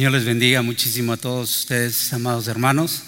[0.00, 3.02] Señor les bendiga muchísimo a todos ustedes, amados hermanos.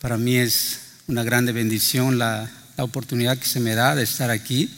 [0.00, 4.30] Para mí es una grande bendición la, la, oportunidad que se me da de estar
[4.30, 4.70] aquí.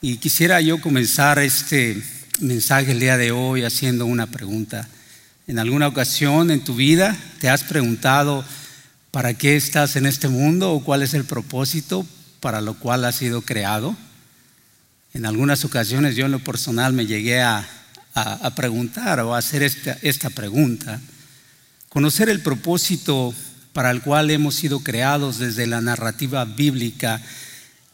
[0.00, 2.00] Y quisiera yo comenzar este
[2.38, 4.88] mensaje el día de hoy haciendo una pregunta.
[5.48, 8.44] ¿En alguna ocasión en tu vida te has preguntado
[9.10, 12.06] para qué estás en este mundo o cuál es el propósito
[12.38, 13.96] para lo cual has sido creado?
[15.14, 17.68] En algunas ocasiones yo en lo personal me llegué a
[18.14, 21.00] a, preguntar o a hacer esta, esta pregunta.
[21.88, 23.34] Conocer el propósito
[23.72, 27.20] para el cual hemos sido creados desde la narrativa bíblica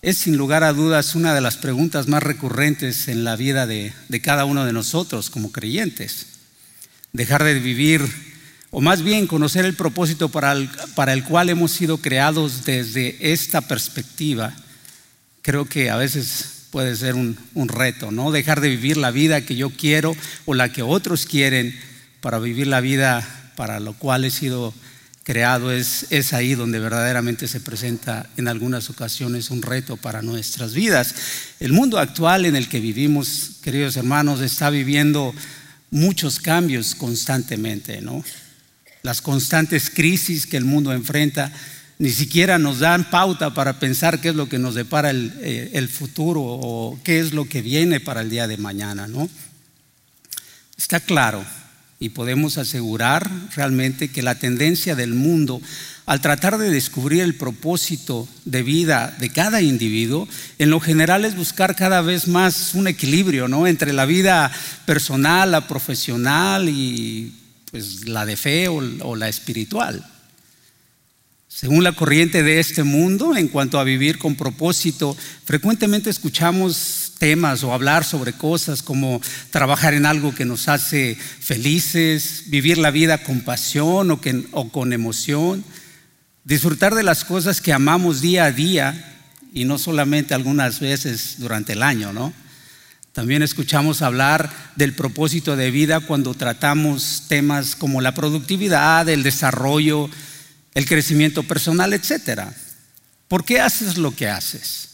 [0.02, 3.92] es sin lugar a dudas una de las preguntas más recurrentes en la vida de,
[4.08, 6.26] de, cada uno de nosotros como creyentes.
[7.12, 8.02] Dejar de vivir,
[8.70, 13.32] o más bien conocer el propósito para el, para el cual hemos sido creados desde
[13.32, 14.54] esta perspectiva,
[15.42, 17.36] creo que a veces puede ser un,
[17.68, 18.30] reto, ¿no?
[18.30, 20.16] Dejar de vivir la vida que yo quiero
[20.46, 21.78] o la que otros quieren
[22.20, 24.72] para vivir la vida para lo cual he sido
[25.22, 30.74] creado es, es ahí donde verdaderamente se presenta en algunas ocasiones un reto para nuestras
[30.74, 31.14] vidas.
[31.60, 35.34] El mundo actual en el que vivimos, queridos hermanos, está viviendo
[35.90, 38.24] muchos cambios constantemente, ¿no?
[39.02, 41.52] Las constantes crisis que el mundo enfrenta
[42.00, 45.86] ni siquiera nos dan pauta para pensar qué es lo que nos depara eh, el,
[45.90, 49.28] futuro o qué es lo que viene para el día de mañana, ¿no?
[50.78, 51.44] Está claro
[51.98, 55.60] y podemos asegurar realmente que la tendencia del mundo
[56.06, 60.26] al tratar de descubrir el propósito de vida de cada individuo,
[60.58, 63.66] en lo general es buscar cada vez más un equilibrio ¿no?
[63.66, 64.50] entre la vida
[64.86, 67.34] personal, la profesional y
[67.70, 70.02] pues, la de fe o la espiritual.
[71.52, 77.64] Según la corriente de este mundo, en cuanto a vivir con propósito, frecuentemente escuchamos temas
[77.64, 79.20] o hablar sobre cosas como
[79.50, 85.64] trabajar en algo que nos hace felices, vivir la vida con pasión o, con emoción,
[86.44, 89.18] disfrutar de las cosas que amamos día a día
[89.52, 92.32] y no solamente algunas veces durante el año, ¿no?
[93.12, 100.08] También escuchamos hablar del propósito de vida cuando tratamos temas como la productividad, el desarrollo,
[100.74, 102.54] el crecimiento personal, etcétera.
[103.28, 104.88] ¿Por qué haces lo que haces?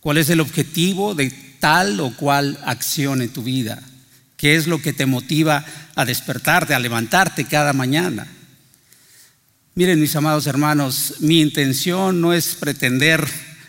[0.00, 1.30] ¿Cuál es el objetivo de
[1.60, 3.82] tal o cual acción en tu vida?
[4.36, 5.64] ¿Qué es lo que te motiva
[5.94, 8.26] a despertarte, a levantarte cada mañana?
[9.74, 13.26] Miren, mis amados hermanos, mi intención no es pretender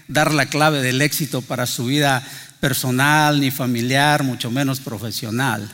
[0.07, 2.25] dar la clave del éxito para su vida
[2.59, 5.69] personal ni familiar, mucho menos profesional.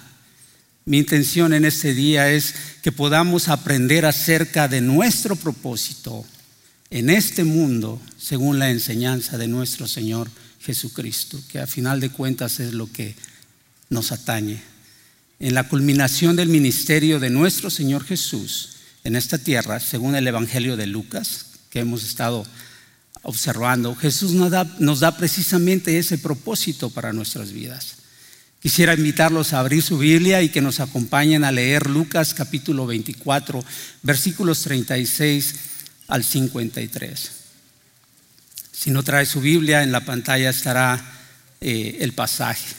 [0.88, 6.26] Mi intención en este día es que podamos aprender acerca de nuestro propósito
[6.90, 10.32] en este mundo según la enseñanza de nuestro Señor
[10.62, 13.16] Jesucristo, que a final de cuentas es lo que
[13.90, 14.62] nos atañe.
[15.42, 20.78] En la culminación del ministerio de nuestro Señor Jesús en esta tierra, según el Evangelio
[20.78, 22.46] de Lucas, que hemos estado
[23.24, 28.07] observando, Jesús nos da, nos da precisamente ese propósito para nuestras vidas.
[28.62, 33.64] Quisiera invitarlos a abrir su Biblia y que nos acompañen a leer Lucas capítulo 24,
[34.02, 35.56] versículos 36
[36.08, 37.32] al 53.
[38.72, 41.00] Si no trae su Biblia, en la pantalla estará
[41.62, 42.76] eh, el pasaje.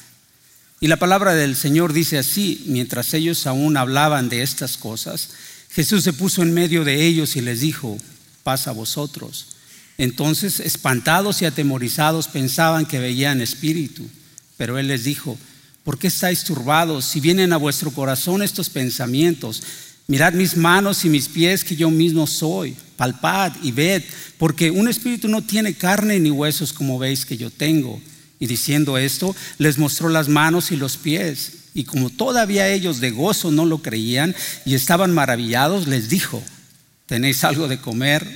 [0.81, 5.31] Y la palabra del Señor dice así, mientras ellos aún hablaban de estas cosas,
[5.71, 7.99] Jesús se puso en medio de ellos y les dijo,
[8.43, 9.56] pasa a vosotros.
[9.97, 14.09] Entonces, espantados y atemorizados, pensaban que veían espíritu,
[14.56, 15.39] pero Él les dijo,
[15.88, 17.06] ¿Por qué estáis turbados?
[17.06, 19.62] Si vienen a vuestro corazón estos pensamientos,
[20.06, 24.03] mirad mis manos y mis pies que yo mismo soy, palpad y ved,
[24.37, 28.03] porque un espíritu no tiene carne ni huesos como veis que yo tengo.
[28.38, 31.71] Y diciendo esto, les mostró las manos y los pies.
[31.72, 36.43] Y como todavía ellos de gozo no lo creían y estaban maravillados, les dijo,
[37.06, 38.27] ¿tenéis algo de comer?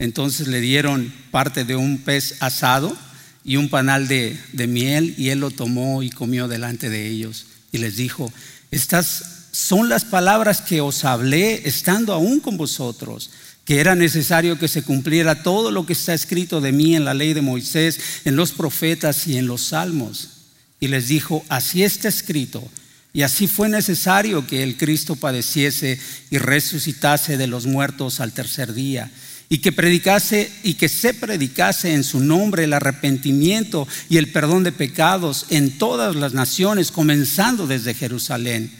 [0.00, 2.98] Entonces le dieron parte de un pez asado
[3.44, 4.38] y un panal de,
[4.68, 8.32] miel y él lo tomó y comió delante de ellos y les dijo,
[8.70, 13.30] estas son las palabras que os hablé estando aún con vosotros,
[13.64, 17.14] que era necesario que se cumpliera todo lo que está escrito de mí en la
[17.14, 20.28] ley de Moisés, en los profetas y en los salmos.
[20.80, 22.66] Y les dijo, así está escrito.
[23.12, 26.00] Y así fue necesario que el Cristo padeciese
[26.30, 29.10] y resucitase de los muertos al tercer día
[29.52, 34.64] y que predicase y que se predicase en su nombre el arrepentimiento y el perdón
[34.64, 38.72] de pecados en todas las naciones, comenzando desde Jerusalén.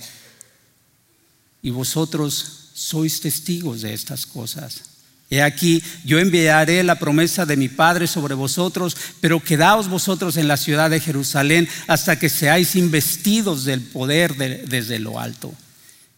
[1.60, 4.80] Y vosotros sois testigos de estas cosas.
[5.28, 10.48] He aquí, yo enviaré la promesa de mi Padre sobre vosotros, pero quedaos vosotros en
[10.48, 15.52] la ciudad de Jerusalén hasta que seáis investidos del poder desde lo alto.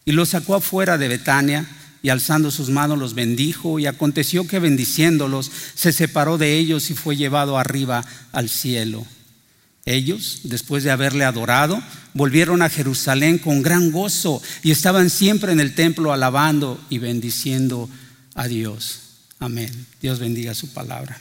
[0.05, 1.67] Y los sacó afuera de Betania
[2.05, 6.93] y alzando sus manos los bendijo y aconteció que bendiciéndolos se separó de ellos y
[6.93, 9.03] fue llevado arriba al cielo.
[9.85, 11.81] Ellos, después de haberle adorado,
[12.13, 17.89] volvieron a Jerusalén con gran gozo y estaban siempre en el templo alabando y bendiciendo
[18.35, 18.99] a Dios.
[19.39, 19.71] Amén.
[19.99, 21.19] Dios bendiga su palabra.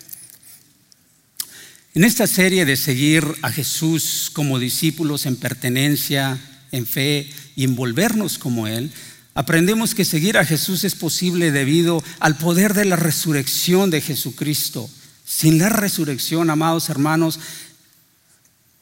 [1.95, 6.39] En esta serie de seguir a Jesús como discípulos en pertenencia,
[6.73, 8.91] en fe y envolvernos como Él,
[9.35, 14.89] aprendemos que seguir a Jesús es posible debido al poder de la resurrección de Jesucristo.
[15.25, 17.41] Sin la resurrección, amados hermanos,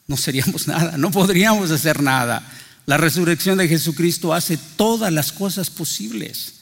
[0.07, 2.47] no seríamos nada, no podríamos hacer nada.
[2.87, 6.55] La resurrección de Jesucristo hace todas las cosas posibles.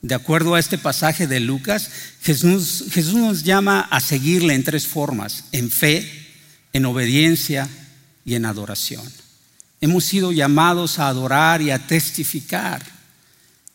[0.00, 1.90] De acuerdo a este pasaje de Lucas,
[2.22, 2.84] Jesús,
[3.14, 6.10] nos llama a seguirle en tres formas, en fe,
[6.72, 7.68] en obediencia
[8.24, 9.04] y en adoración.
[9.80, 12.82] Hemos sido llamados a adorar y a testificar.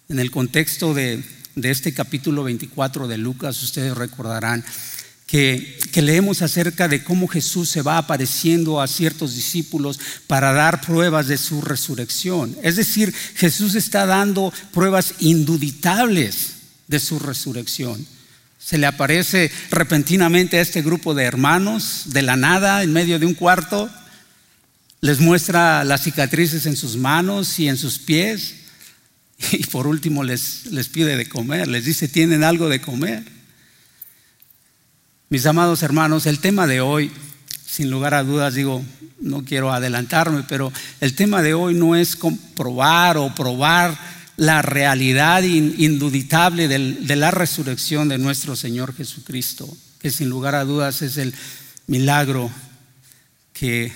[0.09, 1.21] En el contexto de,
[1.61, 4.63] este capítulo 24 de Lucas, ustedes recordarán,
[5.25, 11.27] que, leemos acerca de cómo Jesús se va apareciendo a ciertos discípulos para dar pruebas
[11.27, 12.55] de su resurrección.
[12.63, 16.53] Es decir, Jesús está dando pruebas induditables
[16.87, 18.05] de su resurrección.
[18.59, 23.25] Se le aparece repentinamente a este grupo de hermanos de la nada en medio de
[23.25, 23.89] un cuarto.
[25.01, 28.66] Les muestra las cicatrices en sus manos y en sus pies.
[29.51, 31.67] Y por último les, les pide de comer.
[31.67, 33.23] Les dice, ¿tienen algo de comer?
[35.29, 37.11] Mis amados hermanos, el tema de hoy,
[37.65, 38.83] sin lugar a dudas, digo,
[39.19, 43.97] no quiero adelantarme, pero el tema de hoy no es comprobar o probar
[44.37, 49.67] la realidad induditable de la resurrección de nuestro Señor Jesucristo,
[49.99, 51.33] que sin lugar a dudas es el
[51.87, 52.51] milagro
[53.51, 53.91] que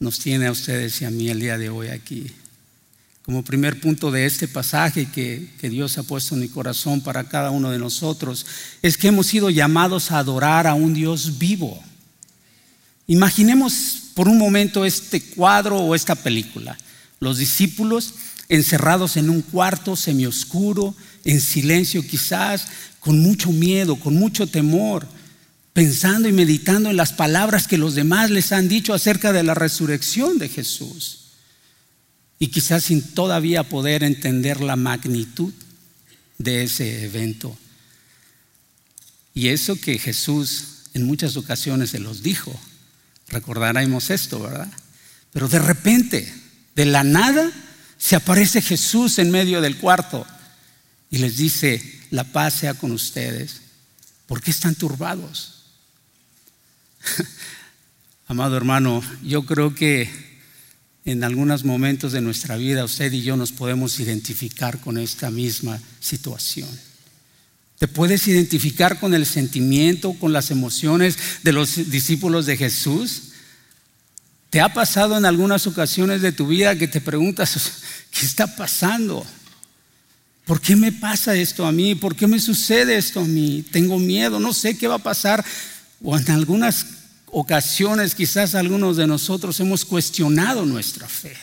[0.00, 2.32] nos tiene a ustedes y a mí el día de hoy aquí
[3.24, 7.50] como primer punto de este pasaje que, Dios ha puesto en mi corazón para cada
[7.50, 8.46] uno de nosotros,
[8.82, 11.82] es que hemos sido llamados a adorar a un Dios vivo.
[13.06, 16.76] Imaginemos por un momento este cuadro o esta película.
[17.20, 18.14] Los discípulos
[18.48, 20.94] encerrados en un cuarto semioscuro,
[21.24, 22.66] en silencio quizás,
[22.98, 25.06] con mucho miedo, con mucho temor,
[25.72, 29.54] pensando y meditando en las palabras que los demás les han dicho acerca de la
[29.54, 31.21] resurrección de Jesús
[32.42, 35.54] y quizás sin todavía poder entender la magnitud
[36.38, 37.56] de ese evento.
[39.32, 42.52] Y eso que Jesús en muchas ocasiones se los dijo.
[43.28, 44.66] Recordaremos esto, ¿verdad?
[45.32, 46.34] Pero de repente,
[46.74, 47.48] de la nada,
[47.96, 50.26] se aparece Jesús en medio del cuarto
[51.12, 51.80] y les dice,
[52.10, 53.60] la paz sea con ustedes.
[54.26, 55.62] ¿Por qué están turbados?
[58.26, 60.31] Amado hermano, yo creo que
[61.04, 65.80] en algunos momentos de nuestra vida usted y yo nos podemos identificar con esta misma
[66.00, 66.68] situación.
[67.78, 73.32] ¿Te puedes identificar con el sentimiento, con las emociones de los discípulos de Jesús?
[74.50, 77.82] ¿Te ha pasado en algunas ocasiones de tu vida que te preguntas,
[78.12, 79.26] ¿qué está pasando?
[80.44, 81.96] ¿Por qué me pasa esto a mí?
[81.96, 83.64] ¿Por qué me sucede esto a mí?
[83.72, 85.44] Tengo miedo, no sé qué va a pasar.
[86.02, 86.86] O en algunas
[87.32, 91.34] ocasiones quizás algunos de nosotros hemos cuestionado nuestra fe.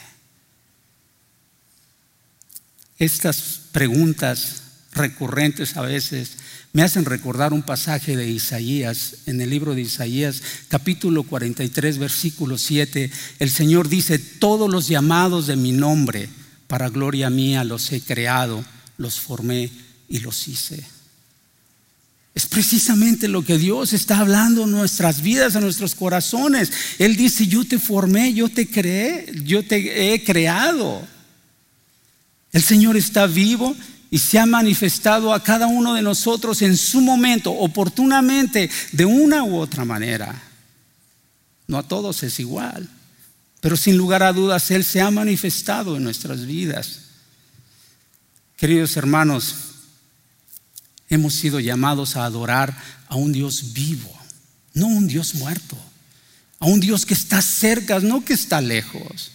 [3.00, 4.62] Estas preguntas
[4.94, 6.38] recurrentes a veces
[6.74, 12.60] me hacen recordar un pasaje de Isaías, en el libro de Isaías, capítulo 43, versículo
[12.60, 13.10] 7.
[13.40, 16.30] El Señor dice, todos los llamados de mi nombre,
[16.68, 18.64] para gloria mía, los he creado,
[18.98, 19.72] los formé
[20.08, 20.86] y los hice.
[22.40, 26.72] Es precisamente lo que Dios está hablando en nuestras vidas, en nuestros corazones.
[26.98, 31.06] Él dice, yo te formé, yo te creé, yo te he creado.
[32.54, 33.76] El Señor está vivo
[34.10, 39.44] y se ha manifestado a cada uno de nosotros en su momento, oportunamente, de una
[39.44, 40.42] u otra manera.
[41.68, 42.88] No a todos es igual,
[43.60, 47.02] pero sin lugar a dudas Él se ha manifestado en nuestras vidas.
[48.56, 49.69] Queridos hermanos,
[51.10, 52.76] hemos sido llamados a adorar
[53.08, 54.16] a un Dios vivo,
[54.74, 55.78] no un Dios muerto,
[56.60, 59.32] a un Dios que está cerca, no que está lejos.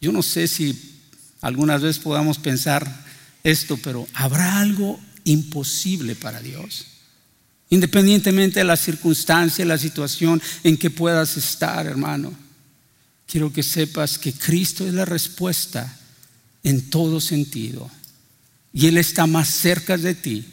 [0.00, 0.98] Yo no sé si
[1.40, 3.04] algunas veces podamos pensar
[3.44, 6.86] esto, pero ¿habrá algo imposible para Dios?
[7.68, 12.32] Independientemente de la circunstancia, la situación en que puedas estar, hermano,
[13.26, 15.98] quiero que sepas que Cristo es la respuesta
[16.62, 17.90] en todo sentido.
[18.76, 20.44] Y Él está más cerca de ti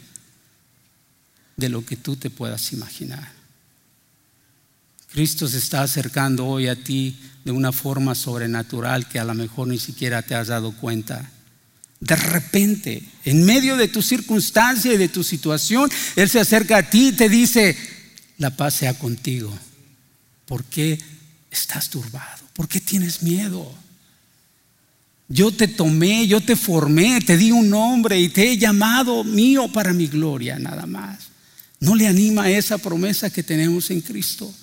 [1.57, 3.29] de lo que tú te puedas imaginar.
[5.11, 9.67] Cristo se está acercando hoy a ti de una forma sobrenatural que a lo mejor
[9.67, 11.29] ni siquiera te has dado cuenta.
[11.99, 16.89] De repente, en medio de tu circunstancia y de tu situación, Él se acerca a
[16.89, 17.75] ti y te dice,
[18.37, 19.53] la paz sea contigo.
[20.45, 20.97] ¿Por qué
[21.51, 22.41] estás turbado?
[22.53, 23.69] ¿Por qué tienes miedo?
[25.33, 29.67] Yo te tomé, yo te formé, te di un nombre y te he llamado mío
[29.67, 31.23] para mi gloria, nada más.
[31.79, 34.53] ¿No le anima esa promesa que tenemos en Cristo?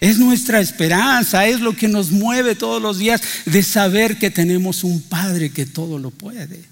[0.00, 4.82] Es nuestra esperanza, es lo que nos mueve todos los días de saber que tenemos
[4.82, 6.64] un Padre que todo lo puede.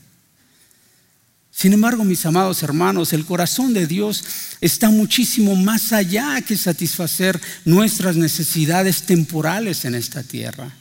[1.51, 4.25] Sin embargo, mis amados hermanos, el corazón de Dios
[4.63, 10.75] está muchísimo más allá que satisfacer nuestras necesidades temporales en esta tierra.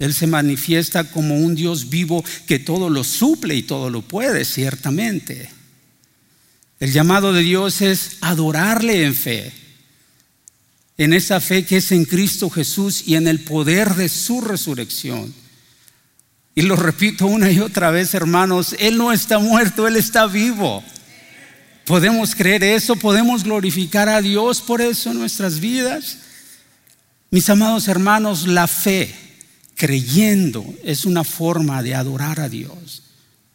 [0.00, 4.44] Él se manifiesta como un Dios vivo que todo lo suple y todo lo puede,
[4.44, 5.48] ciertamente.
[6.80, 9.52] El llamado de Dios es adorarle en fe
[11.00, 15.32] en esa fe que es en Cristo Jesús y en el poder de su resurrección.
[16.54, 20.84] Y lo repito una y otra vez, hermanos, Él no está muerto, Él está vivo.
[21.86, 26.18] Podemos creer eso, podemos glorificar a Dios por eso en nuestras vidas.
[27.30, 29.14] Mis amados hermanos, la fe,
[29.80, 33.02] creyendo, es una forma de adorar a Dios,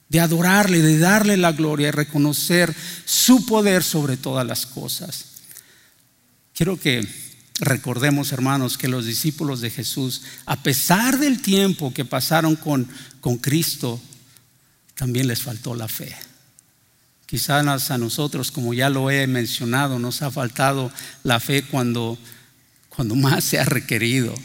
[0.09, 5.25] de adorarle, de darle la gloria y reconocer su poder sobre todas las cosas.
[6.55, 7.07] Quiero que
[7.59, 12.85] Recordemos, hermanos, que los discípulos de Jesús, a pesar del tiempo que pasaron con,
[13.21, 14.01] con Cristo,
[14.93, 16.13] también les faltó la fe.
[17.25, 20.91] Quizás a nosotros, como ya lo he mencionado, nos ha faltado
[21.23, 22.17] la fe cuando,
[22.89, 24.35] cuando más se ha requerido.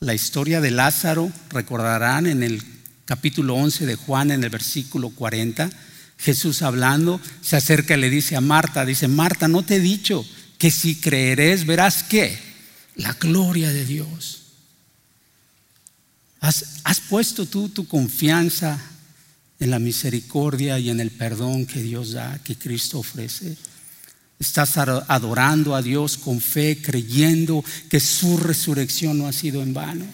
[0.00, 2.62] La historia de Lázaro, recordarán en el
[3.06, 5.70] capítulo 11 de Juan, en el versículo 40,
[6.18, 10.24] Jesús hablando, se acerca y le dice a Marta, dice, Marta, no te he dicho
[10.58, 12.38] que si creerés verás que
[12.96, 14.42] la gloria de Dios.
[16.40, 18.78] ¿Has, ¿Has, puesto tú tu confianza
[19.58, 23.56] en la misericordia y en el perdón que Dios da, que Cristo ofrece?
[24.38, 30.04] Estás adorando a Dios con fe, creyendo que su resurrección no ha sido en vano.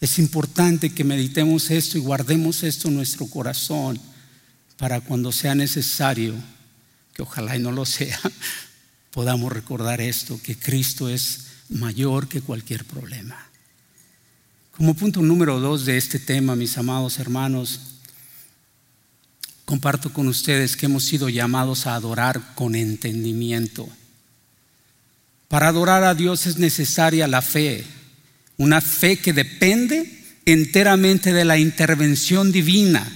[0.00, 4.00] Es importante que meditemos esto y guardemos esto en nuestro corazón
[4.76, 6.34] para cuando sea necesario
[7.20, 8.18] ojalá y no lo sea,
[9.12, 13.36] podamos recordar esto, que Cristo es mayor que cualquier problema.
[14.76, 17.80] Como punto número dos de este tema, mis amados hermanos,
[19.70, 23.88] comparto con ustedes que hemos sido llamados a adorar con entendimiento.
[25.46, 27.84] Para adorar a Dios es necesaria la fe,
[28.56, 33.06] una fe que depende enteramente de la intervención divina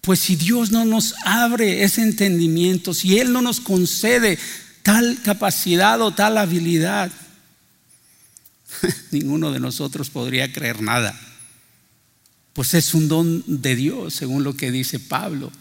[0.00, 4.38] pues si Dios no nos abre ese entendimiento, si Él no nos concede
[4.82, 7.12] tal capacidad o tal habilidad,
[9.10, 11.18] ninguno de nosotros podría creer nada.
[12.52, 15.52] Pues es un don de Dios, según lo que dice Pablo.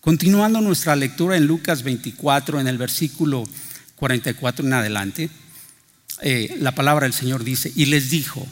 [0.00, 3.44] Continuando nuestra lectura en Lucas 24, en el versículo
[3.96, 5.30] 44 en adelante,
[6.22, 8.46] eh, la palabra del Señor dice, y les dijo,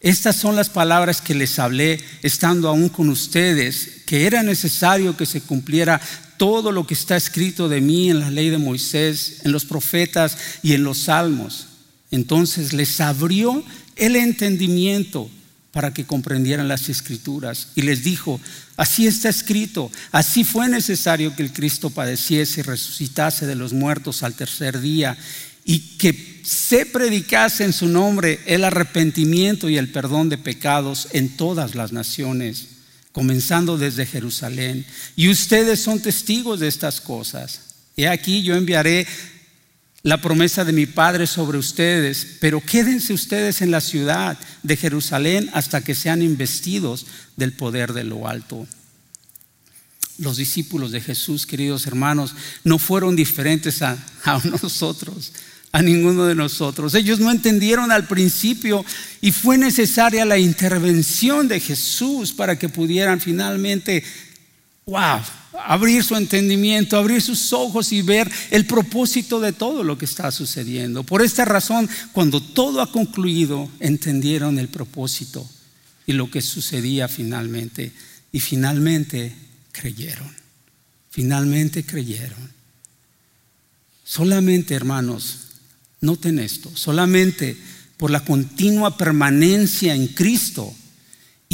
[0.00, 5.26] estas son las palabras que les hablé estando aún con ustedes, que era necesario que
[5.26, 6.00] se cumpliera
[6.36, 10.36] todo lo que está escrito de mí en la ley de Moisés, en los profetas
[10.62, 11.68] y en los salmos.
[12.10, 13.64] Entonces les abrió
[13.96, 15.30] el entendimiento
[15.74, 18.40] para que comprendieran las escrituras y les dijo,
[18.76, 24.22] así está escrito, así fue necesario que el Cristo padeciese y resucitase de los muertos
[24.22, 25.18] al tercer día
[25.64, 31.36] y que se predicase en su nombre el arrepentimiento y el perdón de pecados en
[31.36, 32.68] todas las naciones,
[33.10, 34.86] comenzando desde Jerusalén.
[35.16, 37.60] Y ustedes son testigos de estas cosas.
[37.96, 39.08] He aquí yo enviaré
[40.04, 45.50] la promesa de mi Padre sobre ustedes, pero quédense ustedes en la ciudad de Jerusalén
[45.54, 47.06] hasta que sean investidos
[47.36, 48.66] del poder de lo alto.
[50.18, 52.34] Los discípulos de Jesús, queridos hermanos,
[52.64, 53.92] no fueron diferentes a,
[54.24, 55.32] a nosotros
[55.72, 56.94] a ninguno de nosotros.
[56.94, 58.84] Ellos no entendieron al principio
[59.20, 64.04] y fue necesaria la intervención de Jesús para que pudieran finalmente,
[64.86, 65.20] wow,
[65.66, 70.30] abrir su entendimiento, abrir sus ojos y ver el propósito de todo lo que está
[70.30, 71.04] sucediendo.
[71.04, 75.48] Por esta razón, cuando todo ha concluido, entendieron el propósito
[76.06, 77.92] y lo que sucedía finalmente.
[78.32, 79.34] Y finalmente
[79.72, 80.30] creyeron.
[81.10, 82.52] Finalmente creyeron.
[84.04, 85.44] Solamente, hermanos,
[86.04, 87.56] Noten esto, solamente
[87.96, 90.74] por la continua permanencia en Cristo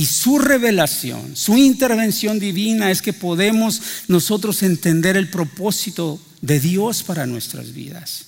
[0.00, 7.02] y su revelación, su intervención divina es que podemos nosotros entender el propósito de Dios
[7.02, 8.24] para nuestras vidas.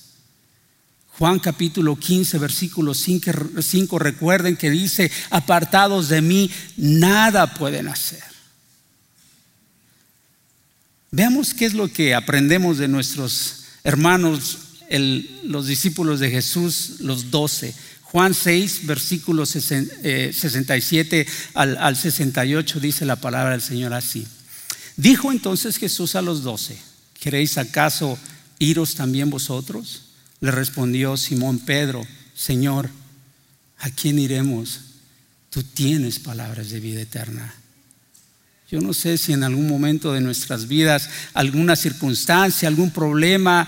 [1.18, 8.22] Juan capítulo 15, versículo 5, recuerden que dice, apartados de mí, nada pueden hacer.
[11.10, 14.58] Veamos qué es lo que aprendemos de nuestros hermanos,
[15.44, 17.74] los discípulos de Jesús, los doce.
[18.12, 24.26] Juan 6, versículos 67 eh, al, al 68 dice la palabra del Señor así.
[24.98, 26.76] Dijo entonces Jesús a los doce,
[27.18, 28.18] ¿queréis acaso
[28.58, 30.10] iros también vosotros?
[30.40, 32.90] Le respondió Simón Pedro, Señor,
[33.78, 34.80] ¿a quién iremos?
[35.48, 37.54] Tú tienes palabras de vida eterna.
[38.70, 43.66] Yo no sé si en algún momento de nuestras vidas, alguna circunstancia, algún problema,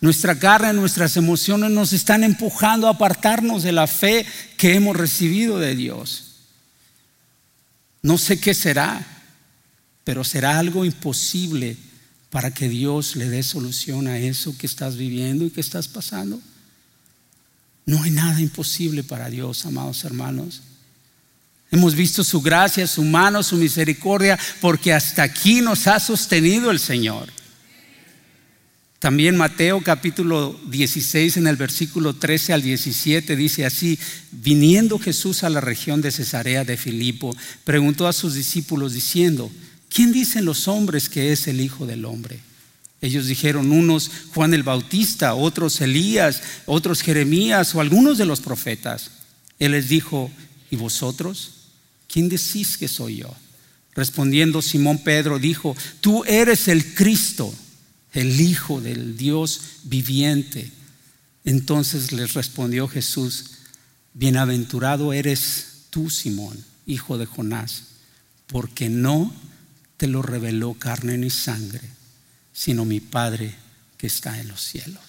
[0.00, 4.26] nuestra carne, nuestras emociones nos están empujando a apartarnos de la fe
[4.56, 6.24] que hemos recibido de Dios.
[8.02, 9.04] No sé qué será,
[10.04, 11.76] pero será algo imposible
[12.30, 16.40] para que Dios le dé solución a eso que estás viviendo y que estás pasando.
[17.86, 20.60] No hay nada imposible para Dios, amados hermanos.
[21.70, 26.78] Hemos visto su gracia, su mano, su misericordia, porque hasta aquí nos ha sostenido el
[26.78, 27.32] Señor.
[28.98, 33.98] También Mateo capítulo 16 en el versículo 13 al 17 dice así,
[34.32, 39.50] viniendo Jesús a la región de Cesarea de Filipo, preguntó a sus discípulos diciendo,
[39.90, 42.40] ¿quién dicen los hombres que es el Hijo del Hombre?
[43.02, 49.10] Ellos dijeron unos Juan el Bautista, otros Elías, otros Jeremías o algunos de los profetas.
[49.58, 50.30] Él les dijo,
[50.70, 51.52] ¿y vosotros?
[52.08, 53.34] ¿Quién decís que soy yo?
[53.94, 57.54] Respondiendo Simón Pedro dijo, tú eres el Cristo,
[58.20, 60.70] el Hijo del Dios viviente.
[61.44, 63.50] Entonces les respondió Jesús,
[64.14, 67.84] bienaventurado eres tú, Simón, hijo de Jonás,
[68.46, 69.32] porque no
[69.96, 71.82] te lo reveló carne ni sangre,
[72.52, 73.54] sino mi Padre
[73.96, 75.02] que está en los cielos.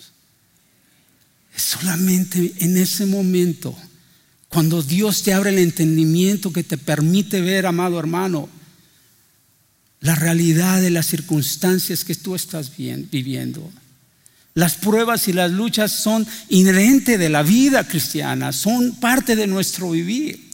[1.56, 3.76] Solamente en ese momento,
[4.50, 8.50] cuando Dios te abre el entendimiento que te permite ver, amado hermano,
[10.02, 13.72] la realidad de las circunstancias que tú estás viviendo.
[14.54, 19.92] Las pruebas y las luchas son inherentes de la vida cristiana, son parte de nuestro
[19.92, 20.48] vivir.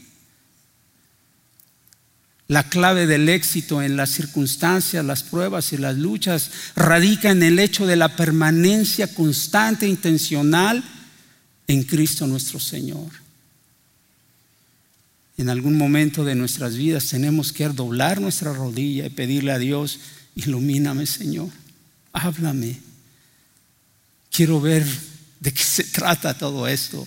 [2.48, 7.58] La clave del éxito en las circunstancias, las pruebas y las luchas radica en el
[7.58, 10.84] hecho de la permanencia constante e intencional
[11.66, 13.23] en Cristo nuestro Señor.
[15.36, 19.98] En algún momento de nuestras vidas tenemos que doblar nuestra rodilla y pedirle a Dios,
[20.36, 21.50] ilumíname Señor,
[22.12, 22.78] háblame.
[24.30, 24.84] Quiero ver
[25.40, 27.06] de qué se trata todo esto.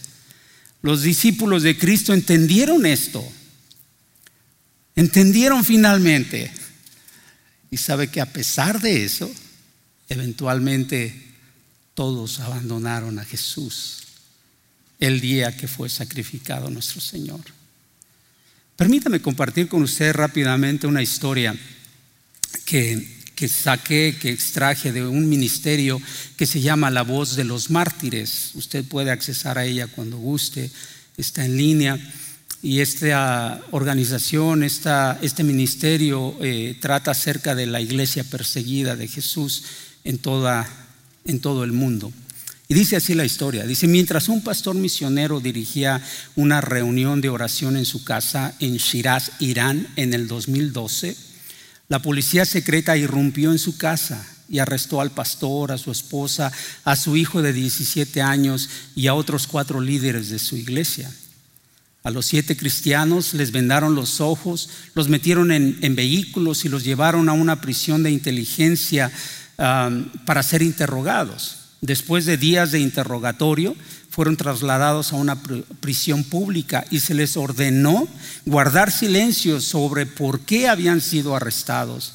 [0.81, 3.25] Los discípulos de Cristo entendieron esto.
[4.95, 6.51] Entendieron finalmente.
[7.71, 9.29] Y sabe que a pesar de eso,
[10.09, 11.27] eventualmente
[11.93, 14.03] todos abandonaron a Jesús
[14.99, 17.56] el día que fue sacrificado nuestro Señor.
[18.77, 21.55] Permítame compartir con usted rápidamente una historia
[22.63, 25.99] que, que saqué, que extraje de un ministerio
[26.37, 28.51] que se llama La Voz de los Mártires.
[28.53, 30.69] Usted puede accesar a ella cuando guste,
[31.17, 31.99] está en línea.
[32.61, 39.63] Y esta organización, este ministerio eh, trata acerca de la iglesia perseguida de Jesús
[40.03, 40.69] en, toda,
[41.25, 42.13] en todo el mundo.
[42.69, 43.65] Y dice así la historia.
[43.65, 46.01] Dice, mientras un pastor misionero dirigía
[46.35, 51.15] una reunión de oración en su casa en Shiraz, Irán, en el 2012,
[51.87, 56.51] la policía secreta irrumpió en su casa y arrestó al pastor, a su esposa,
[56.83, 61.09] a su hijo de 17 años y a otros cuatro líderes de su iglesia.
[62.03, 67.27] A los siete cristianos les vendaron los ojos, los metieron en, vehículos y los llevaron
[67.29, 69.11] a una prisión de inteligencia
[69.57, 71.56] para ser interrogados.
[71.81, 73.75] Después de días de interrogatorio,
[74.09, 75.41] fueron trasladados a una
[75.79, 78.07] prisión pública y se les ordenó
[78.45, 82.13] guardar silencio sobre por qué habían sido arrestados.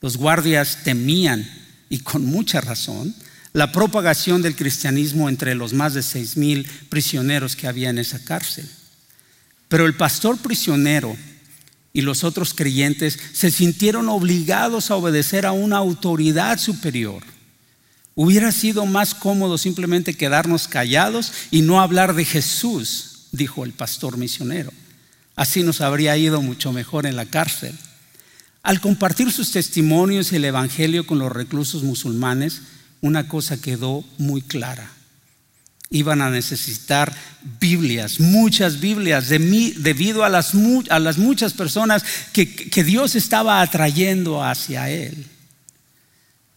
[0.00, 1.46] Los guardias temían,
[1.90, 3.14] y con mucha razón,
[3.52, 8.22] la propagación del cristianismo entre los más de seis mil prisioneros que había en esa
[8.24, 8.68] cárcel.
[9.68, 11.16] Pero el pastor prisionero
[11.92, 17.22] y los otros creyentes se sintieron obligados a obedecer a una autoridad superior.
[18.20, 24.16] Hubiera sido más cómodo simplemente quedarnos callados y no hablar de Jesús, dijo el pastor
[24.16, 24.72] misionero.
[25.36, 27.76] Así nos habría ido mucho mejor en la cárcel.
[28.64, 32.62] Al compartir sus testimonios y el Evangelio con los reclusos musulmanes,
[33.02, 34.90] una cosa quedó muy clara
[35.90, 37.14] iban a necesitar
[37.60, 40.52] Biblias, muchas Biblias, debido a las,
[40.90, 45.24] a las muchas personas que Dios estaba atrayendo hacia Él.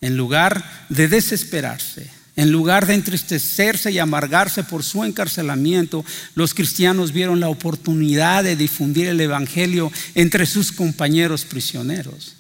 [0.02, 7.12] En lugar de desesperarse, En lugar de entristecerse y amargarse por su encarcelamiento, los cristianos
[7.12, 12.36] vieron la oportunidad de difundir el Evangelio entre sus compañeros prisioneros.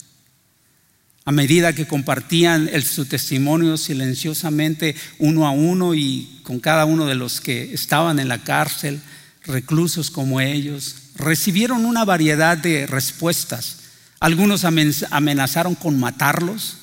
[1.25, 7.15] A medida que compartían su testimonio silenciosamente uno a uno y con cada uno de
[7.15, 9.01] los que estaban en la cárcel,
[9.43, 13.77] reclusos como ellos, recibieron una variedad de respuestas.
[14.19, 16.77] Algunos amenazaron con matarlos,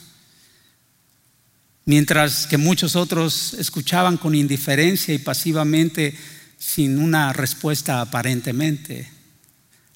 [1.89, 6.15] mientras que muchos otros escuchaban con indiferencia y pasivamente
[6.59, 9.11] sin una respuesta aparentemente.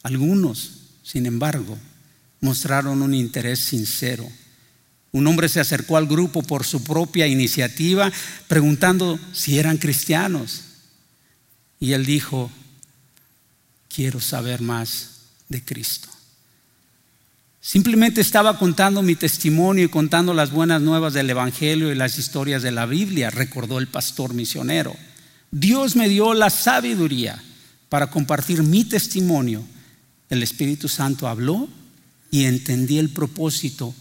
[0.03, 1.77] Algunos, sin embargo,
[2.41, 4.27] mostraron un interés sincero.
[5.11, 8.11] Un hombre se acercó al grupo por su propia iniciativa
[8.49, 10.63] preguntando si eran cristianos.
[11.79, 12.51] Y él dijo,
[13.95, 16.09] quiero saber más de Cristo.
[17.65, 22.61] Simplemente estaba contando mi testimonio y contando las buenas nuevas del Evangelio y las historias
[22.61, 24.97] de la Biblia, recordó el pastor misionero.
[25.53, 27.41] Dios me dio la sabiduría
[27.89, 29.65] para compartir mi testimonio.
[30.29, 31.69] El Espíritu Santo habló
[32.33, 33.95] y entendí el propósito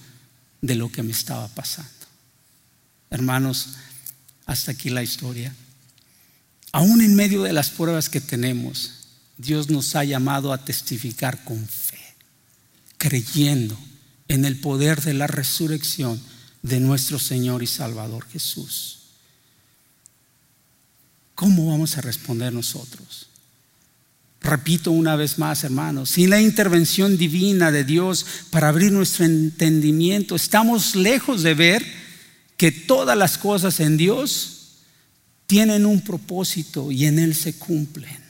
[0.61, 1.91] de lo que me estaba pasando.
[3.11, 3.75] Hermanos,
[4.47, 5.53] hasta aquí la historia.
[6.71, 9.05] Aún en medio de las pruebas que tenemos,
[9.37, 12.00] Dios nos ha llamado a testificar con fe
[13.01, 13.75] creyendo
[14.27, 16.21] en el poder de la resurrección
[16.61, 18.99] de nuestro Señor y Salvador Jesús.
[21.33, 23.27] ¿Cómo vamos a responder nosotros?
[24.39, 30.35] Repito una vez más, hermanos, sin la intervención divina de Dios para abrir nuestro entendimiento,
[30.35, 31.83] estamos lejos de ver
[32.55, 34.75] que todas las cosas en Dios
[35.47, 38.21] tienen un propósito y en Él se cumplen.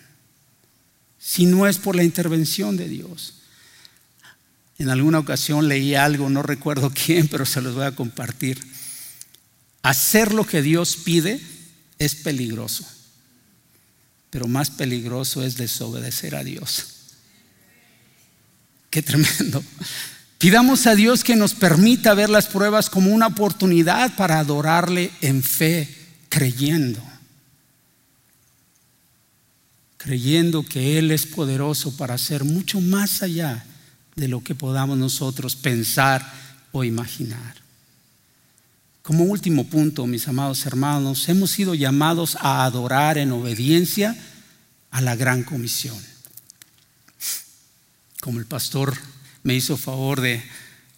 [1.20, 3.41] Si no es por la intervención de Dios.
[4.82, 8.60] En alguna ocasión leí algo, no recuerdo quién, pero se los voy a compartir.
[9.84, 11.40] Hacer lo que Dios pide
[12.00, 12.84] es peligroso,
[14.32, 16.88] pero más peligroso es desobedecer a Dios.
[18.90, 19.64] Qué tremendo.
[20.40, 25.44] Pidamos a Dios que nos permita ver las pruebas como una oportunidad para adorarle en
[25.44, 25.88] fe,
[26.28, 27.04] creyendo.
[29.98, 33.64] Creyendo que Él es poderoso para hacer mucho más allá
[34.16, 36.26] de lo que podamos nosotros pensar
[36.72, 37.56] o imaginar.
[39.02, 44.16] Como último punto, mis amados hermanos, hemos sido llamados a adorar en obediencia
[44.92, 45.98] a la gran comisión.
[48.22, 48.96] Como el pastor
[49.44, 50.44] me hizo favor de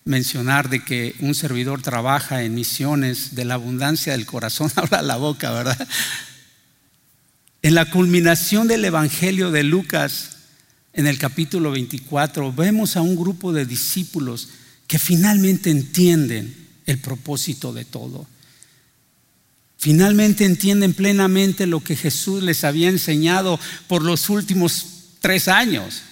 [0.06, 5.15] mencionar de que un servidor trabaja en misiones de la abundancia del corazón, habla la
[5.15, 5.88] boca, ¿verdad?
[7.62, 10.38] En la culminación del Evangelio de Lucas,
[10.93, 14.49] en el capítulo 24, vemos a un grupo de discípulos
[14.88, 18.27] que finalmente entienden el propósito de todo.
[19.77, 24.86] Finalmente entienden plenamente lo que Jesús les había enseñado por los últimos
[25.19, 26.03] tres años,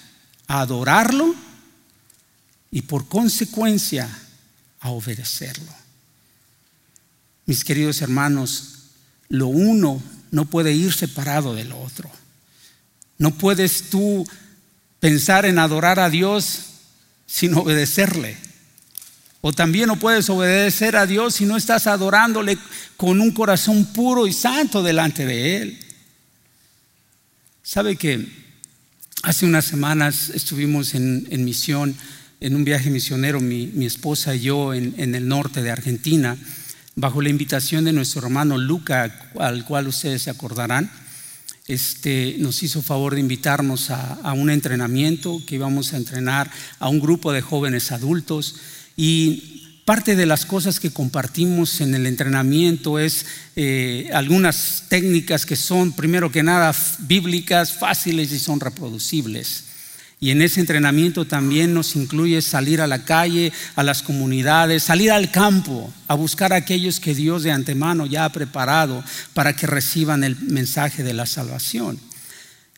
[0.46, 1.34] a adorarlo
[2.70, 4.08] y por consecuencia
[4.80, 5.72] a obedecerlo.
[7.46, 8.74] Mis queridos hermanos,
[9.28, 12.10] lo uno no puede ir separado del otro.
[13.18, 14.26] No puedes tú
[15.02, 16.60] pensar en adorar a Dios
[17.26, 18.36] sin obedecerle.
[19.40, 22.56] O también no puedes obedecer a Dios si no estás adorándole
[22.96, 25.78] con un corazón puro y santo delante de Él.
[27.64, 28.28] ¿Sabe que
[29.24, 31.96] hace unas semanas estuvimos en, misión,
[32.38, 36.36] en un viaje misionero, mi, esposa y yo, en, en el norte de Argentina,
[36.94, 40.92] bajo la invitación de nuestro hermano Luca, al cual ustedes se acordarán?
[41.68, 47.00] Este, nos hizo favor de invitarnos a, un entrenamiento que íbamos a entrenar a un
[47.00, 48.56] grupo de jóvenes adultos
[48.96, 55.56] y parte de las cosas que compartimos en el entrenamiento es eh, algunas técnicas que
[55.56, 59.71] son, primero que nada, bíblicas, fáciles y son reproducibles.
[60.22, 65.10] Y en ese entrenamiento también nos incluye salir a la calle, a las comunidades, salir
[65.10, 69.02] al campo, a buscar a aquellos que Dios de antemano ya ha preparado
[69.34, 71.98] para que reciban el mensaje de la salvación.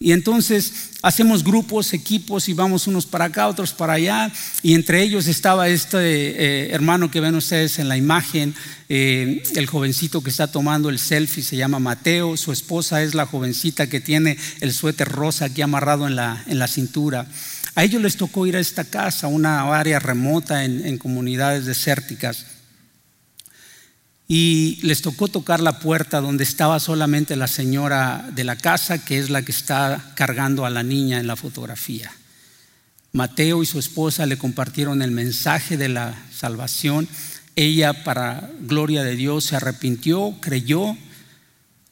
[0.00, 4.30] Y entonces hacemos grupos, equipos y vamos unos para acá, otros para allá.
[4.62, 8.54] Y entre ellos estaba este eh, hermano que ven ustedes en la imagen,
[8.88, 12.36] eh, el jovencito que está tomando el selfie, se llama Mateo.
[12.36, 16.58] Su esposa es la jovencita que tiene el suéter rosa aquí amarrado en la, en
[16.58, 17.26] la cintura.
[17.76, 22.46] A ellos les tocó ir a esta casa, una área remota en comunidades desérticas
[24.26, 29.18] y les tocó tocar la puerta donde estaba solamente la señora de la casa, que
[29.18, 32.10] es la que está cargando a la niña en la fotografía.
[33.12, 37.08] Mateo y su esposa le compartieron el mensaje de la salvación
[37.56, 40.96] ella, para gloria de Dios, se arrepintió, creyó.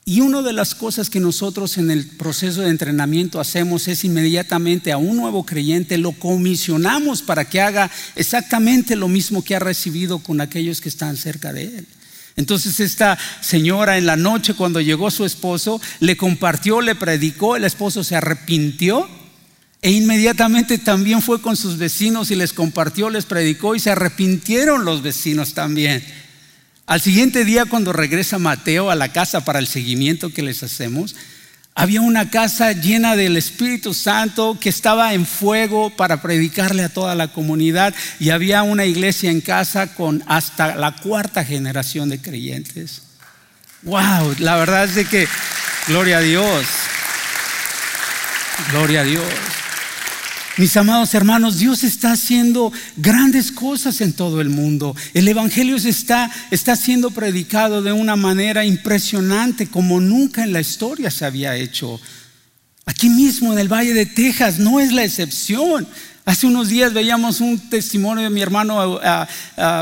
[0.04, 4.90] Y una de las cosas que nosotros en el proceso de entrenamiento hacemos es inmediatamente
[4.90, 10.18] a un nuevo creyente lo comisionamos para que haga exactamente lo mismo que ha recibido
[10.18, 11.86] con aquellos que están cerca de él.
[12.36, 17.64] Entonces esta señora en la noche cuando llegó su esposo, le compartió, le predicó, el
[17.64, 19.08] esposo se arrepintió
[19.82, 24.84] e inmediatamente también fue con sus vecinos y les compartió, les predicó y se arrepintieron
[24.84, 26.04] los vecinos también.
[26.86, 31.14] Al siguiente día cuando regresa Mateo a la casa para el seguimiento que les hacemos,
[31.74, 37.14] había una casa llena del Espíritu Santo que estaba en fuego para predicarle a toda
[37.14, 43.02] la comunidad y había una iglesia en casa con hasta la cuarta generación de creyentes.
[43.82, 45.26] Wow, la verdad es de que
[45.88, 46.66] gloria a Dios.
[48.70, 49.24] Gloria a Dios.
[50.58, 54.94] Mis amados hermanos, Dios está haciendo grandes cosas en todo el mundo.
[55.14, 61.10] El Evangelio está, está siendo predicado de una manera impresionante como nunca en la historia
[61.10, 61.98] se había hecho.
[62.84, 65.88] Aquí mismo en el Valle de Texas no es la excepción.
[66.26, 69.00] Hace unos días veíamos un testimonio de mi hermano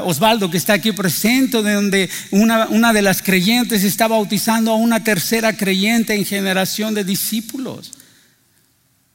[0.05, 4.77] Osvaldo que está aquí presente, de donde una, una de las creyentes está bautizando a
[4.77, 7.91] una tercera creyente en generación de discípulos.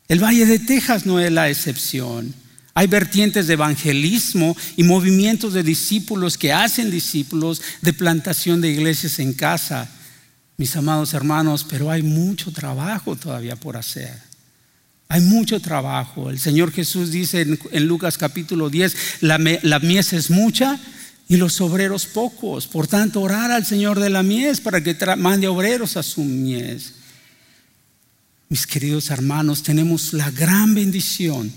[0.08, 2.34] El Valle de Texas no es la excepción.
[2.76, 9.20] Hay vertientes de evangelismo y movimientos de discípulos que hacen discípulos de plantación de iglesias
[9.20, 9.90] en casa,
[10.58, 14.14] mis amados hermanos, pero hay mucho trabajo todavía por hacer.
[15.08, 16.30] Hay mucho trabajo.
[16.30, 17.42] El Señor Jesús dice
[17.72, 20.80] en, Lucas capítulo 10, la, la mies es mucha
[21.28, 22.68] y los obreros pocos.
[22.68, 26.95] Por tanto, orar al Señor de la mies para que mande obreros a su mies.
[28.56, 31.52] Mis queridos hermanos, tenemos la gran bendición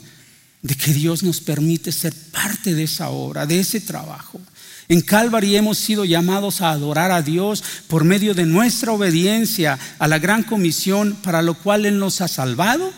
[0.63, 4.41] de que Dios nos permite ser parte de esa obra, de ese trabajo.
[4.89, 10.09] En Calvary hemos sido llamados a adorar a Dios por medio de nuestra obediencia a
[10.09, 12.93] la gran comisión para lo cual Él nos ha salvado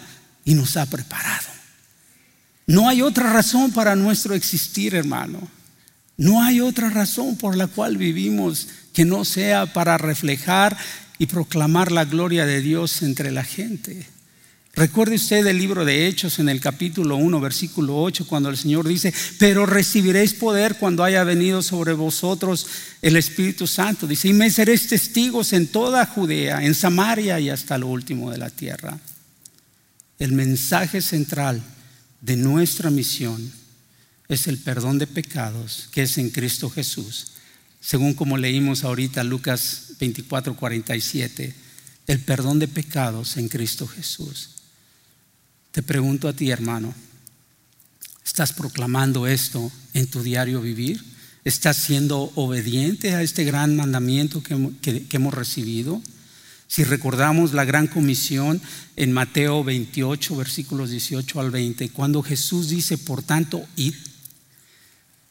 [0.46, 1.48] y nos ha preparado.
[2.66, 5.46] No hay otra razón para nuestro existir, hermano.
[6.16, 10.74] No hay otra razón por la cual vivimos que no sea para reflejar
[11.20, 14.06] y proclamar la gloria de Dios entre la gente.
[14.72, 18.88] Recuerde usted el libro de Hechos en el capítulo 1, versículo 8, cuando el Señor
[18.88, 22.66] dice, pero recibiréis poder cuando haya venido sobre vosotros
[23.02, 24.06] el Espíritu Santo.
[24.06, 28.38] Dice, y me seréis testigos en toda Judea, en Samaria y hasta lo último de
[28.38, 28.98] la tierra.
[30.18, 31.60] El mensaje central
[32.22, 33.52] de nuestra misión
[34.26, 37.32] es el perdón de pecados que es en Cristo Jesús
[37.80, 41.54] según como leímos ahorita Lucas 24, 47,
[42.06, 44.50] el perdón de pecados en Cristo Jesús.
[45.70, 46.92] Te pregunto a ti, hermano,
[48.24, 51.04] ¿estás proclamando esto en tu diario vivir?
[51.44, 56.02] ¿Estás siendo obediente a este gran mandamiento que, hemos recibido?
[56.66, 58.60] Si recordamos la gran comisión
[58.96, 63.94] en Mateo 28, versículos 18 al 20, cuando Jesús dice, por tanto, id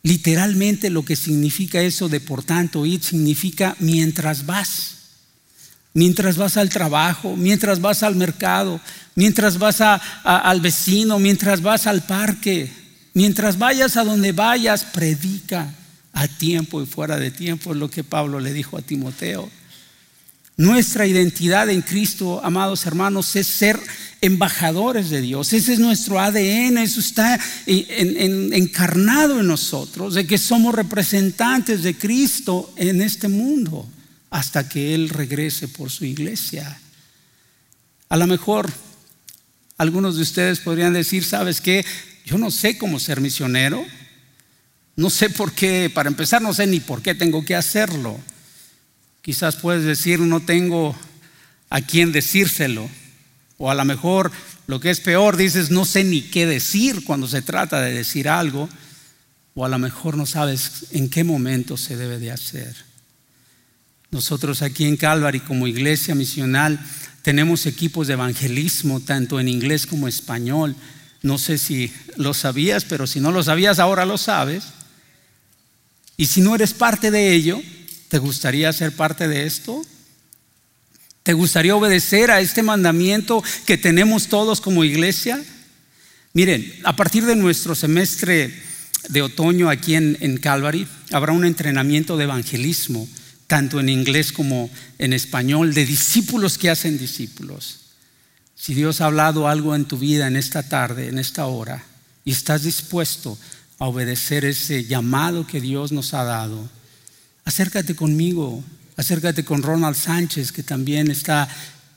[0.01, 4.95] Literalmente lo que significa eso de por tanto ir significa mientras vas.
[5.93, 8.79] Mientras vas al trabajo, mientras vas al mercado,
[9.15, 12.71] mientras vas al vecino, mientras vas al parque,
[13.13, 15.73] mientras vayas a donde vayas, predica
[16.13, 19.49] a tiempo y fuera de tiempo, es lo que Pablo le dijo a Timoteo.
[20.59, 23.79] Nuestra identidad en Cristo, amados hermanos, es ser
[24.19, 25.53] embajadores de Dios.
[25.53, 32.73] Ese es nuestro ADN, eso está encarnado en nosotros, de que somos representantes de Cristo
[32.75, 33.87] en este mundo
[34.31, 36.77] hasta que Él regrese por su iglesia.
[38.09, 38.69] A lo mejor
[39.77, 41.85] algunos de ustedes podrían decir, ¿sabes qué?
[42.25, 43.81] Yo no sé cómo ser misionero.
[44.97, 48.19] No sé por qué, para empezar, no sé ni por qué tengo que hacerlo.
[49.21, 50.95] Quizás puedes decir, no tengo
[51.69, 52.89] a quién decírselo.
[53.57, 54.31] O a lo mejor
[54.67, 58.29] lo que es peor, dices, no sé ni qué decir cuando se trata de decir
[58.29, 58.69] algo.
[59.53, 62.75] O a lo mejor no sabes en qué momento se debe de hacer.
[64.11, 66.79] Nosotros aquí en Calvary como iglesia misional
[67.21, 70.75] tenemos equipos de evangelismo tanto en inglés como español.
[71.21, 74.63] No sé si lo sabías, pero si no lo sabías ahora lo sabes.
[76.17, 77.61] Y si no eres parte de ello,
[78.09, 79.81] ¿te gustaría ser parte de esto?
[81.23, 85.41] ¿Te gustaría obedecer a este mandamiento que tenemos todos como iglesia?
[86.33, 88.51] Miren, a partir de nuestro semestre
[89.09, 93.07] de otoño aquí en, Calvary, habrá un entrenamiento de evangelismo,
[93.47, 97.79] tanto en inglés como en español, de discípulos que hacen discípulos.
[98.55, 101.83] Si Dios ha hablado algo en tu vida en esta tarde, en esta hora,
[102.25, 103.37] y estás dispuesto
[103.77, 106.69] a obedecer ese llamado que Dios nos ha dado,
[107.49, 108.63] acércate conmigo,
[108.95, 111.49] acércate con Ronald Sánchez, que también está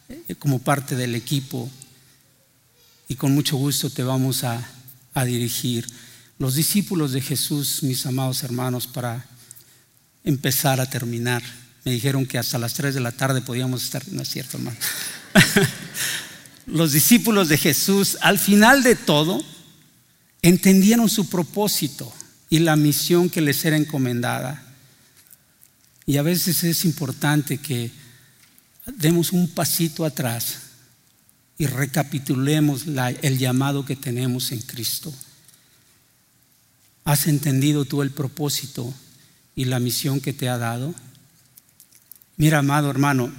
[0.08, 1.70] eh, como parte del equipo,
[3.06, 4.66] y con mucho gusto te vamos a,
[5.26, 5.86] dirigir.
[6.38, 9.26] Los discípulos de Jesús, mis amados hermanos, para
[10.24, 11.42] empezar a terminar.
[11.84, 14.78] Me dijeron que hasta las 3 de la tarde podíamos estar, no es cierto, hermano.
[16.66, 19.44] Los discípulos de Jesús, al final de todo,
[20.40, 22.10] entendieron su propósito
[22.48, 24.71] y la misión que les era encomendada.
[26.06, 27.90] Y a veces es importante que
[28.86, 30.58] demos un pasito atrás
[31.58, 32.86] y recapitulemos
[33.22, 35.12] el llamado que tenemos en Cristo.
[37.04, 38.92] ¿Has entendido tú el propósito
[39.54, 40.94] y la misión que te ha dado?
[42.36, 43.32] Mira, amado hermano,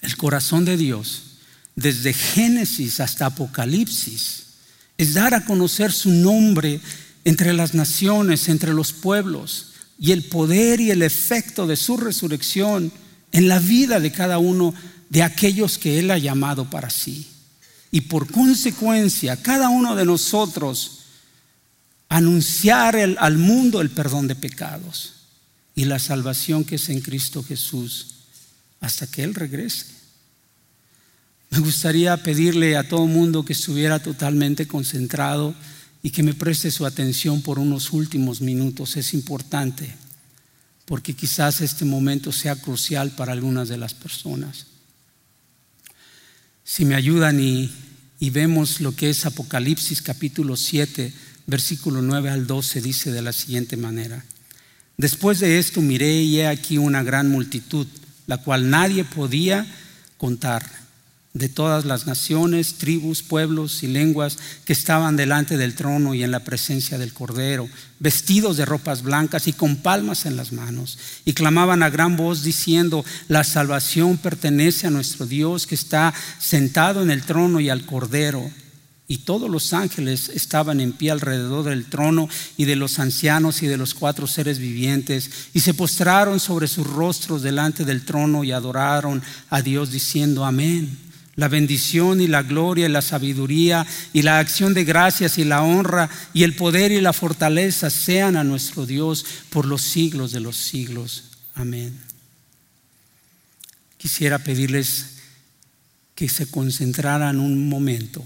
[0.00, 1.22] el corazón de Dios,
[1.76, 4.44] desde Génesis hasta Apocalipsis,
[4.96, 6.80] es dar a conocer su nombre
[7.24, 12.92] entre las naciones, entre los pueblos, y el poder y el efecto de su resurrección
[13.32, 14.74] en la vida de cada uno
[15.08, 17.28] de aquellos que Él ha llamado para sí.
[17.90, 21.00] Y por consecuencia, cada uno de nosotros
[22.08, 25.14] anunciar al mundo el perdón de pecados
[25.74, 28.14] y la salvación que es en Cristo Jesús
[28.80, 29.86] hasta que Él regrese.
[31.50, 35.54] Me gustaría pedirle a todo mundo que estuviera totalmente concentrado
[36.04, 38.98] y que me preste su atención por unos últimos minutos.
[38.98, 39.96] Es importante
[40.84, 44.66] porque quizás este momento sea crucial para algunas de las personas.
[46.62, 47.72] Si me ayudan y,
[48.20, 51.10] vemos lo que es Apocalipsis capítulo 7,
[51.46, 54.22] versículo 9 al 12, dice de la siguiente manera.
[54.98, 57.86] Después de esto miré y he aquí una gran multitud,
[58.26, 59.66] la cual nadie podía
[60.18, 60.70] contar
[61.34, 66.30] de todas las naciones, tribus, pueblos y lenguas que estaban delante del trono y en
[66.30, 67.68] la presencia del Cordero,
[67.98, 72.44] vestidos de ropas blancas y con palmas en las manos, y clamaban a gran voz
[72.44, 77.84] diciendo, la salvación pertenece a nuestro Dios que está sentado en el trono y al
[77.84, 78.48] Cordero.
[79.06, 83.66] Y todos los ángeles estaban en pie alrededor del trono y de los ancianos y
[83.66, 88.52] de los cuatro seres vivientes, y se postraron sobre sus rostros delante del trono y
[88.52, 89.20] adoraron
[89.50, 91.03] a Dios diciendo, amén.
[91.36, 95.62] La bendición y la gloria y la sabiduría y la acción de gracias y la
[95.62, 100.40] honra y el poder y la fortaleza sean a nuestro Dios por los siglos de
[100.40, 101.24] los siglos.
[101.54, 101.98] Amén.
[103.96, 105.06] Quisiera pedirles
[106.14, 108.24] que se concentraran un momento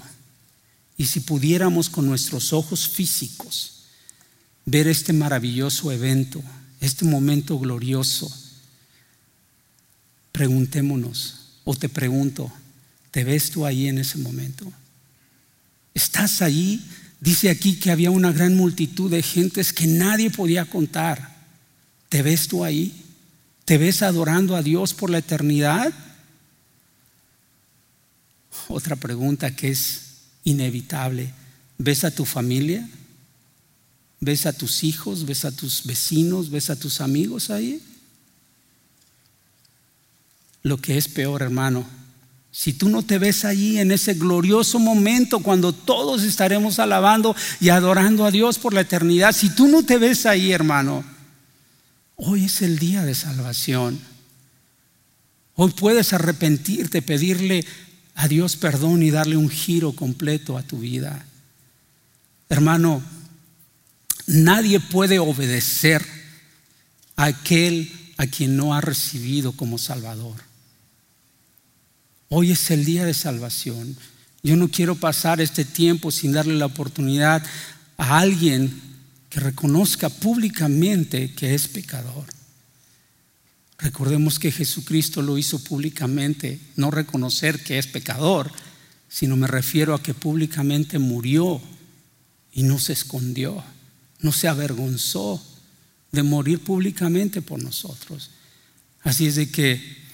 [0.99, 3.85] y si pudiéramos con nuestros ojos físicos
[4.67, 6.43] ver este maravilloso evento,
[6.81, 8.31] este momento glorioso,
[10.33, 12.53] preguntémonos, o te pregunto,
[13.11, 14.71] ¿Te ves tú ahí en ese momento?
[15.95, 16.85] ¿Estás ahí?
[17.21, 21.37] Dice aquí que había una gran multitud de gentes que nadie podía contar.
[22.09, 23.05] ¿Te ves tú ahí?
[23.65, 25.93] ¿Te ves adorando a Dios por la eternidad?
[28.69, 30.01] Otra pregunta que es
[30.45, 31.33] inevitable.
[31.79, 32.89] ¿Ves a tu familia?
[34.21, 35.27] ¿Ves a tus hijos?
[35.27, 36.51] ¿Ves a tus vecinos?
[36.51, 37.83] ¿Ves a tus amigos ahí?
[40.63, 41.87] Lo que es peor, hermano,
[42.59, 47.69] si tú no te ves allí en ese glorioso momento cuando todos estaremos alabando y
[47.69, 51.05] adorando a Dios por la eternidad, si tú no te ves ahí, hermano,
[52.17, 54.01] hoy es el día de salvación.
[55.55, 57.65] Hoy puedes arrepentirte, pedirle
[58.17, 61.27] a Dios perdón y darle un giro completo a tu vida.
[62.49, 63.05] Hermano,
[64.27, 66.05] nadie puede obedecer
[67.15, 70.48] a aquel a quien no ha recibido como Salvador.
[72.31, 73.97] Hoy es el día de salvación.
[74.43, 77.43] Yo no quiero pasar este tiempo sin darle la oportunidad
[77.97, 78.81] a alguien
[79.31, 82.27] que reconozca públicamente que es pecador.
[83.79, 88.51] Recordemos que Jesucristo lo hizo públicamente, no reconocer que es pecador,
[89.09, 91.61] sino me refiero a que públicamente murió
[92.53, 93.63] y no se escondió,
[94.21, 95.43] no se avergonzó
[96.13, 98.31] de morir públicamente por nosotros.
[99.03, 100.08] Así es de que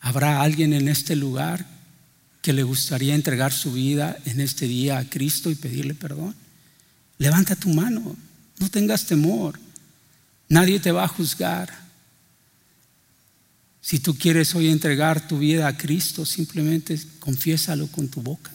[0.00, 1.66] ¿Habrá alguien en este lugar
[2.42, 6.34] que le gustaría entregar su vida en este día a Cristo y pedirle perdón?
[7.18, 8.16] Levanta tu mano,
[8.58, 9.58] no tengas temor,
[10.48, 11.70] nadie te va a juzgar.
[13.82, 18.52] Si tú quieres hoy entregar tu vida a Cristo, simplemente confiésalo con tu boca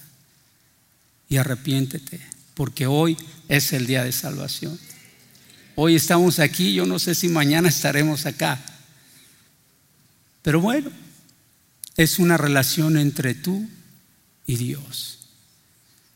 [1.30, 2.22] y arrepiéntete,
[2.56, 3.18] porque hoy
[3.48, 4.80] es el día de salvación.
[5.76, 8.60] Hoy estamos aquí, yo no sé si mañana estaremos acá.
[10.42, 10.90] Pero bueno,
[11.98, 13.68] es una relación entre tú
[14.46, 15.20] y Dios.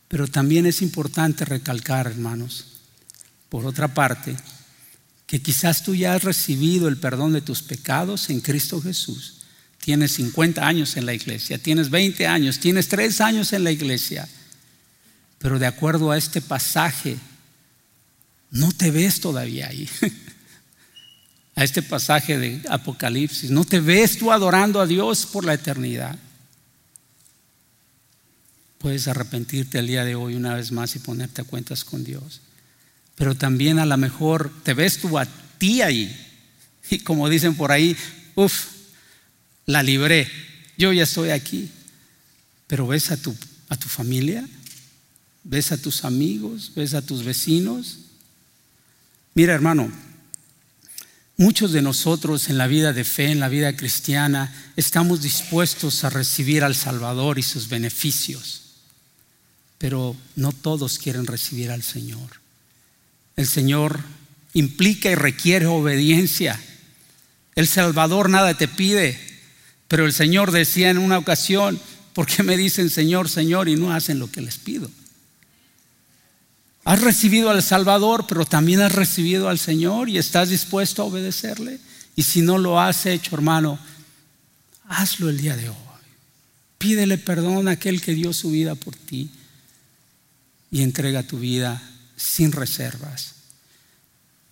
[0.08, 2.66] Pero también es importante recalcar, hermanos,
[3.48, 4.36] por otra parte,
[5.26, 9.36] que quizás tú ya has recibido el perdón de tus pecados en Cristo Jesús.
[9.78, 14.28] Tienes 50 años en la iglesia, tienes 20 años, tienes 3 años en la iglesia,
[15.38, 17.16] pero de acuerdo a este pasaje,
[18.50, 19.88] no te ves todavía ahí.
[21.60, 26.18] a este pasaje de Apocalipsis, no te ves tú adorando a Dios por la eternidad.
[28.78, 32.40] Puedes arrepentirte el día de hoy una vez más y ponerte a cuentas con Dios.
[33.14, 35.26] Pero también a lo mejor te ves tú a
[35.58, 36.10] ti ahí.
[36.90, 37.94] Y como dicen por ahí,
[38.36, 38.68] uff,
[39.66, 40.28] la libré,
[40.78, 41.70] yo ya estoy aquí.
[42.68, 43.36] Pero ves a tu,
[43.68, 44.48] a tu familia,
[45.44, 47.98] ves a tus amigos, ves a tus vecinos.
[49.34, 49.92] Mira hermano,
[51.40, 56.10] muchos de nosotros en la vida de fe, en la vida cristiana, estamos dispuestos a
[56.10, 58.60] recibir al Salvador y sus beneficios
[59.80, 62.28] pero no todos quieren recibir al Señor.
[63.34, 64.00] El Señor
[64.52, 66.60] implica y requiere obediencia.
[67.54, 69.18] El Salvador nada te pide,
[69.88, 71.80] pero el Señor decía en una ocasión,
[72.12, 74.90] ¿por qué me dicen Señor, Señor y no hacen lo que les pido?
[76.84, 81.78] Has recibido al Salvador, pero también has recibido al Señor y estás dispuesto a obedecerle.
[82.16, 83.78] Y si no lo has hecho, hermano,
[84.88, 85.76] hazlo el día de hoy.
[86.78, 89.30] Pídele perdón a aquel que dio su vida por ti
[90.70, 91.82] y entrega tu vida
[92.16, 93.34] sin reservas.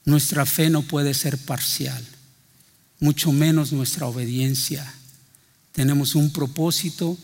[0.05, 2.05] Nuestra fe no puede ser parcial,
[3.01, 4.95] mucho menos nuestra obediencia.
[5.73, 7.17] Tenemos un propósito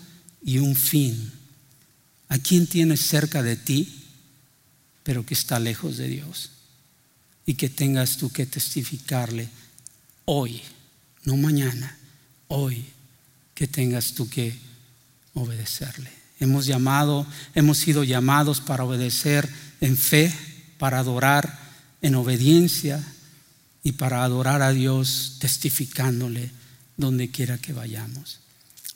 [0.43, 1.33] y un fin.
[2.29, 4.04] ¿A quién tienes cerca de ti,
[5.05, 6.51] pero que está lejos de Dios?
[7.47, 9.49] Y que tengas tú que testificarle
[10.25, 10.63] hoy,
[11.25, 11.97] no mañana,
[12.49, 12.85] hoy,
[13.55, 14.59] que tengas tú que
[15.35, 16.11] obedecerle.
[16.41, 19.49] Hemos llamado, hemos sido llamados para obedecer
[19.81, 20.35] en fe,
[20.79, 21.61] para adorar
[22.03, 23.03] en obediencia
[23.83, 26.51] y para adorar a Dios testificándole
[26.97, 28.41] donde quiera que vayamos.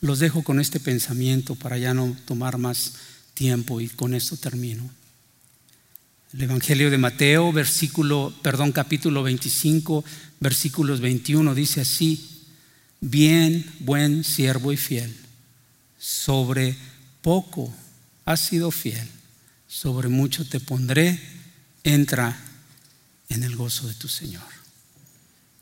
[0.01, 2.93] Los dejo con este pensamiento para ya no tomar más
[3.33, 4.89] tiempo y con esto termino.
[6.31, 10.05] El Evangelio de Mateo, versículo, perdón, capítulo 25,
[10.39, 12.45] versículos 21 dice así:
[13.01, 15.15] Bien, buen siervo y fiel,
[15.97, 16.77] sobre
[17.23, 17.73] poco
[18.25, 19.07] has sido fiel,
[19.67, 21.19] sobre mucho te pondré,
[21.83, 22.39] entra
[23.29, 24.43] en el gozo de tu Señor.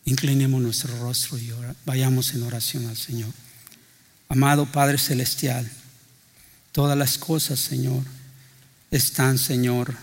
[0.04, 1.50] Inclinemos nuestro rostro y
[1.86, 3.32] vayamos en oración al Señor.
[4.28, 5.72] Amado Padre Celestial,
[6.74, 8.04] todas las cosas, Señor,
[8.92, 9.96] están, Señor,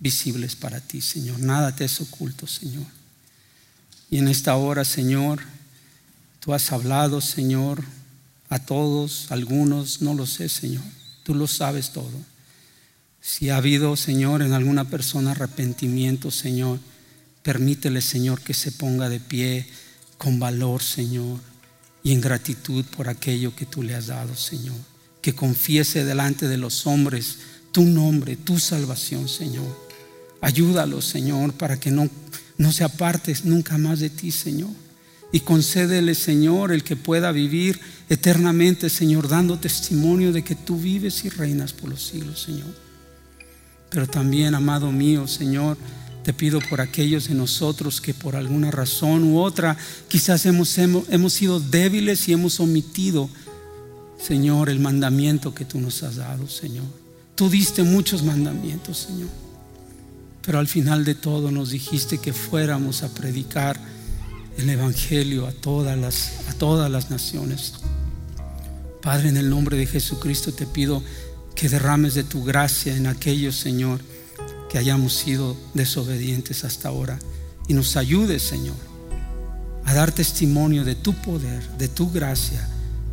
[0.00, 1.38] visibles para ti, Señor.
[1.38, 2.86] Nada te es oculto, Señor.
[4.10, 5.40] Y en esta hora, Señor,
[6.40, 7.84] tú has hablado, Señor,
[8.48, 10.82] a todos, algunos, no lo sé, Señor.
[11.22, 12.10] Tú lo sabes todo.
[13.20, 16.80] Si ha habido, Señor, en alguna persona arrepentimiento, Señor,
[17.42, 19.66] permítele, Señor, que se ponga de pie
[20.18, 21.38] con valor, Señor,
[22.02, 24.76] y en gratitud por aquello que tú le has dado, Señor.
[25.20, 27.38] Que confiese delante de los hombres
[27.72, 29.89] tu nombre, tu salvación, Señor.
[30.40, 32.08] Ayúdalo, Señor, para que no,
[32.58, 34.70] no se apartes nunca más de ti, Señor.
[35.32, 41.24] Y concédele, Señor, el que pueda vivir eternamente, Señor, dando testimonio de que tú vives
[41.24, 42.74] y reinas por los siglos, Señor.
[43.90, 45.76] Pero también, amado mío, Señor,
[46.24, 49.76] te pido por aquellos de nosotros que por alguna razón u otra
[50.08, 53.30] quizás hemos, hemos, hemos sido débiles y hemos omitido,
[54.20, 56.84] Señor, el mandamiento que tú nos has dado, Señor.
[57.36, 59.49] Tú diste muchos mandamientos, Señor.
[60.42, 63.78] Pero al final de todo nos dijiste que fuéramos a predicar
[64.56, 67.74] el Evangelio a todas las, a todas las naciones.
[69.02, 71.02] Padre, en el nombre de Jesucristo te pido
[71.54, 74.00] que derrames de tu gracia en aquellos, Señor,
[74.70, 77.18] que hayamos sido desobedientes hasta ahora.
[77.68, 78.76] Y nos ayudes, Señor,
[79.84, 82.68] a dar testimonio de tu poder, de tu gracia,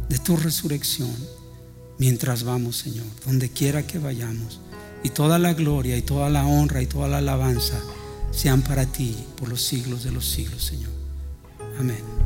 [0.10, 1.16] de tu resurrección,
[1.98, 4.60] mientras vamos, Señor, donde quiera que vayamos.
[5.04, 7.80] Y toda la gloria y toda la honra y toda la alabanza
[8.32, 10.92] sean para ti por los siglos de los siglos, Señor.
[11.80, 12.17] Amén.